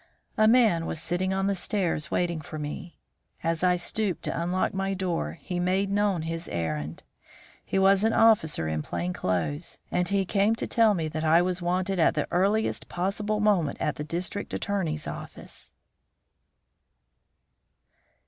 [0.35, 2.97] A man was sitting on the stairs waiting for me.
[3.43, 7.03] As I stooped to unlock my door, he made known his errand.
[7.63, 11.43] He was an officer in plain clothes, and he came to tell me that I
[11.43, 15.71] was wanted at the earliest possible moment at the District Attorney's office.